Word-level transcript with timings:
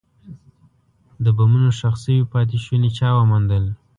د 1.23 1.25
بمونو 1.37 1.69
ښخ 1.79 1.95
شوي 2.03 2.21
پاتې 2.33 2.57
شوني 2.65 2.89
چا 2.97 3.07
وموندل. 3.15 3.63